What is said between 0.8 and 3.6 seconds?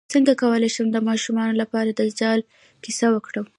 د ماشومانو لپاره د دجال کیسه وکړم